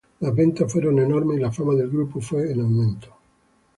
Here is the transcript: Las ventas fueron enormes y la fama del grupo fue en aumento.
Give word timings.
Las 0.19 0.33
ventas 0.33 0.73
fueron 0.73 0.97
enormes 0.97 1.37
y 1.37 1.41
la 1.41 1.51
fama 1.51 1.75
del 1.75 1.87
grupo 1.91 2.19
fue 2.19 2.51
en 2.51 2.61
aumento. 2.61 3.15